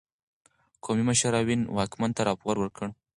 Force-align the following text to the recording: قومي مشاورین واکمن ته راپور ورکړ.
قومي 0.83 1.03
مشاورین 1.09 1.61
واکمن 1.75 2.11
ته 2.17 2.21
راپور 2.29 2.55
ورکړ. 2.59 2.85